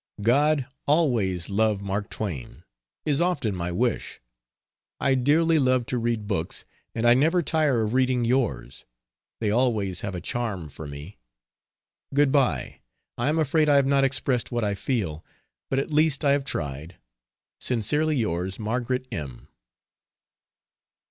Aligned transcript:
"God 0.23 0.65
always 0.87 1.47
love 1.51 1.83
Mark 1.83 2.09
Twain!" 2.09 2.63
is 3.05 3.21
often 3.21 3.53
my 3.55 3.71
wish. 3.71 4.19
I 4.99 5.13
dearly 5.13 5.59
love 5.59 5.85
to 5.85 5.99
read 5.99 6.25
books, 6.25 6.65
and 6.95 7.05
I 7.05 7.13
never 7.13 7.43
tire 7.43 7.83
of 7.83 7.93
reading 7.93 8.25
yours; 8.25 8.83
they 9.39 9.51
always 9.51 10.01
have 10.01 10.15
a 10.15 10.19
charm 10.19 10.69
for 10.69 10.87
me. 10.87 11.19
Good 12.15 12.31
bye, 12.31 12.79
I 13.15 13.29
am 13.29 13.37
afraid 13.37 13.69
I 13.69 13.75
have 13.75 13.85
not 13.85 14.03
expressed 14.03 14.51
what 14.51 14.63
I 14.63 14.73
feel. 14.73 15.23
But 15.69 15.77
at 15.77 15.93
least 15.93 16.25
I 16.25 16.31
have 16.31 16.45
tried. 16.45 16.95
Sincerely 17.59 18.15
yours. 18.15 18.57
MARGARET 18.57 19.05
M. 19.11 19.49